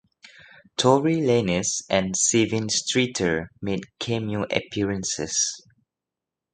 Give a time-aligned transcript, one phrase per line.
[0.77, 5.61] Tory Lanez and Sevyn Streeter made cameo appearances.